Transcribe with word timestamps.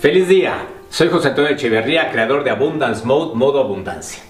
Feliz 0.00 0.28
día, 0.28 0.66
soy 0.90 1.08
José 1.08 1.28
Antonio 1.28 1.52
Echeverría, 1.52 2.10
creador 2.10 2.44
de 2.44 2.50
Abundance 2.50 3.06
Mode, 3.06 3.34
Modo 3.34 3.60
Abundancia. 3.60 4.22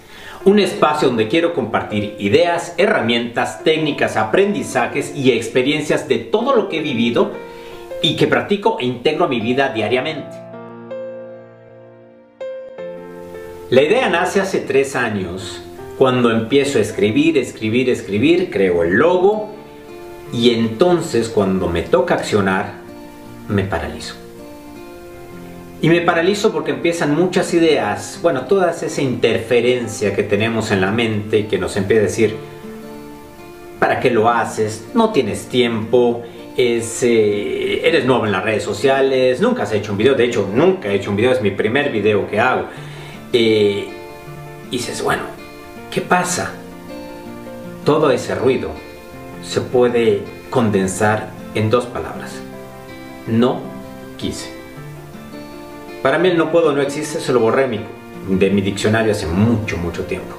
Un 0.45 0.59
espacio 0.59 1.09
donde 1.09 1.27
quiero 1.27 1.53
compartir 1.53 2.15
ideas, 2.19 2.73
herramientas, 2.77 3.65
técnicas, 3.65 4.15
aprendizajes 4.15 5.13
y 5.13 5.33
experiencias 5.33 6.07
de 6.07 6.19
todo 6.19 6.55
lo 6.55 6.69
que 6.69 6.77
he 6.77 6.81
vivido 6.81 7.31
y 8.01 8.15
que 8.15 8.27
practico 8.27 8.77
e 8.79 8.85
integro 8.85 9.25
a 9.25 9.27
mi 9.27 9.41
vida 9.41 9.73
diariamente. 9.73 10.37
La 13.69 13.81
idea 13.81 14.07
nace 14.07 14.39
hace 14.39 14.59
tres 14.61 14.95
años, 14.95 15.61
cuando 15.97 16.31
empiezo 16.31 16.77
a 16.77 16.81
escribir, 16.81 17.37
escribir, 17.37 17.89
escribir, 17.89 18.51
creo 18.51 18.83
el 18.83 18.93
logo 18.93 19.49
y 20.31 20.51
entonces 20.51 21.27
cuando 21.27 21.67
me 21.67 21.81
toca 21.81 22.13
accionar, 22.13 22.71
me 23.49 23.65
paralizo. 23.65 24.26
Y 25.81 25.89
me 25.89 26.01
paralizo 26.01 26.51
porque 26.51 26.71
empiezan 26.71 27.13
muchas 27.15 27.53
ideas, 27.53 28.19
bueno, 28.23 28.45
toda 28.45 28.71
esa 28.71 29.01
interferencia 29.01 30.15
que 30.15 30.23
tenemos 30.23 30.71
en 30.71 30.81
la 30.81 30.91
mente 30.91 31.45
que 31.45 31.59
nos 31.59 31.77
empieza 31.77 32.01
a 32.01 32.05
decir, 32.05 32.35
¿para 33.77 33.99
qué 33.99 34.09
lo 34.09 34.27
haces? 34.27 34.87
No 34.95 35.11
tienes 35.11 35.45
tiempo, 35.47 36.23
eh, 36.57 37.81
eres 37.83 38.05
nuevo 38.05 38.25
en 38.25 38.31
las 38.31 38.43
redes 38.43 38.63
sociales, 38.63 39.39
nunca 39.39 39.63
has 39.63 39.73
hecho 39.73 39.91
un 39.91 39.99
video, 39.99 40.15
de 40.15 40.25
hecho 40.25 40.49
nunca 40.51 40.89
he 40.89 40.95
hecho 40.95 41.11
un 41.11 41.15
video, 41.15 41.31
es 41.31 41.41
mi 41.43 41.51
primer 41.51 41.91
video 41.91 42.27
que 42.27 42.39
hago. 42.39 42.65
Eh, 43.31 43.87
y 44.71 44.77
dices, 44.77 45.03
bueno, 45.03 45.23
¿qué 45.91 46.01
pasa? 46.01 46.53
Todo 47.85 48.09
ese 48.09 48.33
ruido 48.33 48.71
se 49.43 49.61
puede 49.61 50.23
condensar 50.49 51.29
en 51.53 51.69
dos 51.69 51.85
palabras. 51.85 52.33
No 53.27 53.61
quise. 54.17 54.56
Para 56.01 56.17
mí 56.17 56.29
el 56.29 56.37
no 56.37 56.51
puedo 56.51 56.71
no 56.71 56.81
existe, 56.81 57.19
se 57.19 57.33
lo 57.33 57.39
borré 57.39 57.67
de 58.27 58.49
mi 58.49 58.61
diccionario 58.61 59.11
hace 59.11 59.25
mucho, 59.25 59.77
mucho 59.77 60.03
tiempo. 60.05 60.35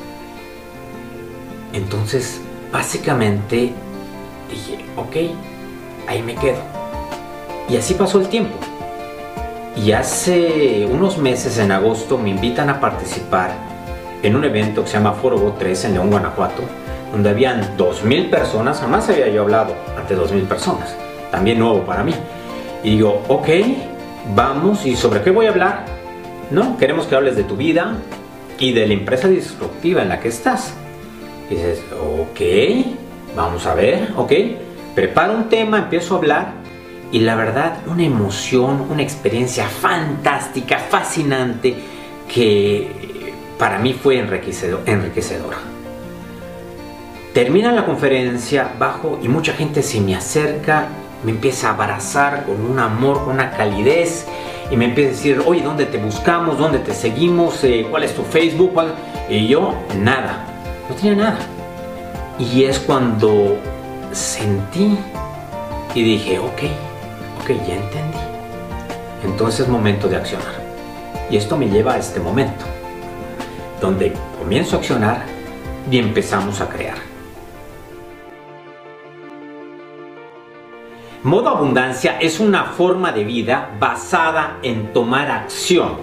Entonces, 1.72 2.40
básicamente 2.72 3.72
dije, 4.50 4.84
ok, 4.96 5.16
ahí 6.06 6.22
me 6.22 6.34
quedo. 6.34 6.58
Y 7.68 7.76
así 7.76 7.94
pasó 7.94 8.20
el 8.20 8.28
tiempo. 8.28 8.56
Y 9.76 9.92
hace 9.92 10.86
unos 10.90 11.18
meses, 11.18 11.58
en 11.58 11.70
agosto, 11.70 12.18
me 12.18 12.30
invitan 12.30 12.70
a 12.70 12.80
participar 12.80 13.52
en 14.22 14.34
un 14.34 14.44
evento 14.44 14.82
que 14.82 14.88
se 14.88 14.94
llama 14.94 15.12
Foro 15.12 15.54
3 15.58 15.84
en 15.84 15.92
León, 15.94 16.10
Guanajuato, 16.10 16.62
donde 17.12 17.30
habían 17.30 17.76
2.000 17.76 18.30
personas, 18.30 18.80
jamás 18.80 19.08
había 19.08 19.28
yo 19.28 19.42
hablado 19.42 19.74
ante 19.96 20.16
2.000 20.16 20.46
personas, 20.46 20.96
también 21.30 21.58
nuevo 21.58 21.82
para 21.82 22.02
mí. 22.02 22.14
Y 22.82 22.96
digo, 22.96 23.22
ok, 23.28 23.48
vamos, 24.34 24.84
¿y 24.86 24.96
sobre 24.96 25.22
qué 25.22 25.30
voy 25.30 25.46
a 25.46 25.50
hablar? 25.50 25.84
No, 26.50 26.76
queremos 26.78 27.06
que 27.06 27.14
hables 27.14 27.36
de 27.36 27.44
tu 27.44 27.56
vida 27.56 27.96
y 28.58 28.72
de 28.72 28.86
la 28.86 28.94
empresa 28.94 29.28
disruptiva 29.28 30.02
en 30.02 30.08
la 30.08 30.20
que 30.20 30.28
estás. 30.28 30.74
Y 31.50 31.54
dices, 31.54 31.82
ok, 32.00 33.36
vamos 33.36 33.66
a 33.66 33.74
ver, 33.74 34.12
ok, 34.16 34.32
preparo 34.94 35.34
un 35.34 35.48
tema, 35.48 35.78
empiezo 35.78 36.14
a 36.14 36.18
hablar 36.18 36.52
y 37.10 37.20
la 37.20 37.36
verdad 37.36 37.78
una 37.86 38.04
emoción, 38.04 38.86
una 38.90 39.02
experiencia 39.02 39.66
fantástica, 39.66 40.78
fascinante 40.78 41.74
que 42.32 43.32
para 43.58 43.78
mí 43.78 43.94
fue 43.94 44.18
enriquecedora. 44.18 45.58
Termina 47.32 47.72
la 47.72 47.84
conferencia, 47.84 48.72
bajo 48.78 49.18
y 49.22 49.28
mucha 49.28 49.52
gente 49.52 49.82
se 49.82 50.00
me 50.00 50.14
acerca, 50.16 50.88
me 51.24 51.32
empieza 51.32 51.70
a 51.70 51.74
abrazar 51.74 52.44
con 52.44 52.64
un 52.64 52.78
amor, 52.78 53.24
con 53.24 53.34
una 53.34 53.50
calidez 53.50 54.26
y 54.70 54.76
me 54.76 54.86
empieza 54.86 55.10
a 55.10 55.12
decir, 55.14 55.42
oye, 55.46 55.62
¿dónde 55.62 55.86
te 55.86 55.98
buscamos? 55.98 56.58
¿Dónde 56.58 56.78
te 56.78 56.94
seguimos? 56.94 57.62
Eh, 57.64 57.86
¿Cuál 57.90 58.04
es 58.04 58.14
tu 58.14 58.22
Facebook? 58.22 58.72
Y 59.28 59.48
yo, 59.48 59.74
nada, 59.98 60.44
no 60.88 60.94
tenía 60.94 61.14
nada. 61.14 61.38
Y 62.38 62.64
es 62.64 62.78
cuando 62.78 63.58
sentí 64.12 64.96
y 65.94 66.02
dije, 66.02 66.38
ok, 66.38 66.62
ok, 67.42 67.48
ya 67.66 67.74
entendí. 67.74 68.18
Entonces 69.24 69.60
es 69.60 69.68
momento 69.68 70.08
de 70.08 70.16
accionar. 70.16 70.68
Y 71.30 71.36
esto 71.36 71.56
me 71.56 71.68
lleva 71.68 71.94
a 71.94 71.98
este 71.98 72.20
momento, 72.20 72.64
donde 73.80 74.12
comienzo 74.38 74.76
a 74.76 74.78
accionar 74.78 75.24
y 75.90 75.98
empezamos 75.98 76.60
a 76.60 76.68
crear. 76.68 77.07
Modo 81.24 81.48
abundancia 81.48 82.18
es 82.20 82.38
una 82.38 82.64
forma 82.64 83.10
de 83.10 83.24
vida 83.24 83.74
basada 83.80 84.58
en 84.62 84.92
tomar 84.92 85.28
acción 85.28 85.96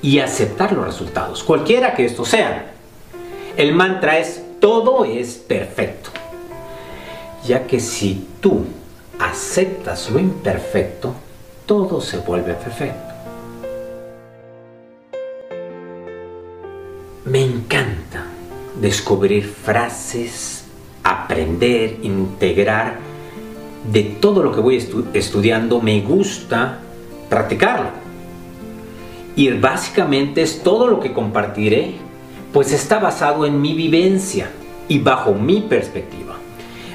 y 0.00 0.20
aceptar 0.20 0.72
los 0.72 0.86
resultados, 0.86 1.42
cualquiera 1.42 1.92
que 1.94 2.04
estos 2.04 2.28
sean. 2.28 2.66
El 3.56 3.74
mantra 3.74 4.18
es 4.18 4.44
todo 4.60 5.04
es 5.04 5.34
perfecto, 5.34 6.10
ya 7.44 7.66
que 7.66 7.80
si 7.80 8.28
tú 8.40 8.64
aceptas 9.18 10.08
lo 10.08 10.20
imperfecto, 10.20 11.14
todo 11.66 12.00
se 12.00 12.18
vuelve 12.18 12.54
perfecto. 12.54 13.14
Me 17.24 17.42
encanta 17.42 18.24
descubrir 18.80 19.48
frases, 19.48 20.64
aprender, 21.02 21.98
integrar 22.02 23.07
de 23.92 24.02
todo 24.02 24.42
lo 24.42 24.52
que 24.52 24.60
voy 24.60 24.76
estudiando, 25.14 25.80
me 25.80 26.00
gusta 26.00 26.78
practicarlo. 27.28 27.90
Y 29.36 29.50
básicamente 29.50 30.42
es 30.42 30.62
todo 30.62 30.88
lo 30.88 31.00
que 31.00 31.12
compartiré, 31.12 31.94
pues 32.52 32.72
está 32.72 32.98
basado 32.98 33.46
en 33.46 33.60
mi 33.60 33.74
vivencia 33.74 34.50
y 34.88 34.98
bajo 34.98 35.34
mi 35.34 35.60
perspectiva. 35.60 36.36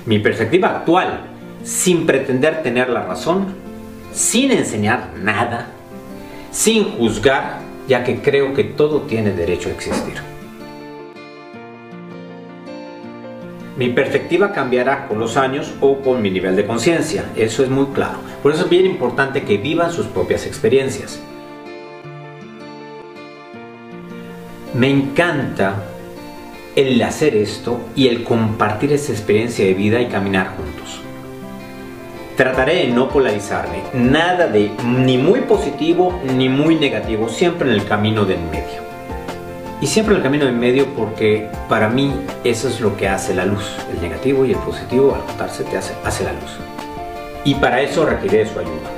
Mi 0.05 0.19
perspectiva 0.19 0.69
actual, 0.69 1.21
sin 1.63 2.05
pretender 2.05 2.61
tener 2.61 2.89
la 2.89 3.05
razón, 3.05 3.45
sin 4.11 4.51
enseñar 4.51 5.11
nada, 5.21 5.67
sin 6.51 6.83
juzgar, 6.97 7.59
ya 7.87 8.03
que 8.03 8.21
creo 8.21 8.53
que 8.53 8.63
todo 8.63 9.01
tiene 9.01 9.31
derecho 9.31 9.69
a 9.69 9.71
existir. 9.71 10.32
Mi 13.75 13.89
perspectiva 13.89 14.51
cambiará 14.51 15.07
con 15.07 15.17
los 15.17 15.35
años 15.35 15.73
o 15.81 15.99
con 16.01 16.21
mi 16.21 16.29
nivel 16.29 16.55
de 16.55 16.67
conciencia, 16.67 17.25
eso 17.35 17.63
es 17.63 17.69
muy 17.69 17.87
claro. 17.87 18.19
Por 18.43 18.51
eso 18.51 18.65
es 18.65 18.69
bien 18.69 18.85
importante 18.85 19.43
que 19.43 19.57
vivan 19.57 19.91
sus 19.91 20.05
propias 20.05 20.45
experiencias. 20.45 21.19
Me 24.75 24.89
encanta 24.89 25.83
el 26.75 27.01
hacer 27.01 27.35
esto 27.35 27.79
y 27.95 28.07
el 28.07 28.23
compartir 28.23 28.93
esa 28.93 29.11
experiencia 29.11 29.65
de 29.65 29.73
vida 29.73 29.99
y 30.01 30.07
caminar 30.07 30.55
juntos. 30.55 31.01
Trataré 32.37 32.75
de 32.75 32.87
no 32.87 33.09
polarizarme, 33.09 33.81
nada 33.93 34.47
de 34.47 34.71
ni 34.85 35.17
muy 35.17 35.41
positivo 35.41 36.19
ni 36.35 36.47
muy 36.47 36.75
negativo, 36.75 37.27
siempre 37.27 37.69
en 37.69 37.75
el 37.75 37.85
camino 37.85 38.23
del 38.25 38.39
medio. 38.51 38.92
Y 39.83 39.87
siempre 39.87 40.15
el 40.15 40.23
camino 40.23 40.47
en 40.47 40.57
medio 40.57 40.85
porque 40.95 41.49
para 41.67 41.89
mí 41.89 42.13
eso 42.45 42.69
es 42.69 42.79
lo 42.79 42.95
que 42.95 43.09
hace 43.09 43.35
la 43.35 43.45
luz. 43.45 43.69
El 43.93 43.99
negativo 44.01 44.45
y 44.45 44.51
el 44.53 44.57
positivo 44.59 45.13
al 45.13 45.19
juntarse 45.23 45.65
te 45.65 45.75
hace, 45.75 45.93
hace 46.05 46.23
la 46.23 46.31
luz. 46.31 46.57
Y 47.43 47.55
para 47.55 47.81
eso 47.81 48.05
requiere 48.05 48.45
su 48.45 48.57
ayuda. 48.59 48.89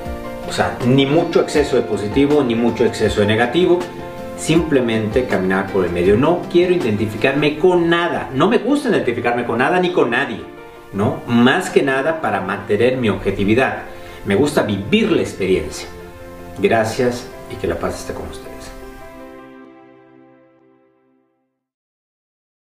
O 0.48 0.54
sea, 0.54 0.78
ni 0.86 1.08
mucho 1.08 1.42
exceso 1.42 1.76
de 1.76 1.82
positivo 1.82 2.44
ni 2.44 2.54
mucho 2.54 2.86
exceso 2.86 3.22
de 3.22 3.26
negativo. 3.26 3.80
Simplemente 4.38 5.26
caminar 5.26 5.72
por 5.74 5.86
el 5.86 5.92
medio. 5.92 6.18
No 6.18 6.44
quiero 6.52 6.76
identificarme 6.76 7.58
con 7.58 7.90
nada. 7.90 8.30
No 8.32 8.48
me 8.48 8.60
gusta 8.60 8.90
identificarme 8.90 9.44
con 9.44 9.58
nada 9.58 9.80
ni 9.80 9.92
con 9.92 10.12
nadie. 10.12 10.42
¿no? 10.94 11.22
Más 11.26 11.72
que 11.72 11.82
nada 11.82 12.22
para 12.22 12.42
mantener 12.42 12.98
mi 12.98 13.10
objetividad. 13.10 13.86
Me 14.24 14.36
gusta 14.36 14.62
vivir 14.62 15.12
la 15.12 15.24
experiencia. 15.24 15.88
Gracias 16.60 17.26
y 17.52 17.56
que 17.56 17.66
la 17.66 17.80
paz 17.80 18.02
esté 18.02 18.14
con 18.14 18.28
ustedes. 18.28 18.55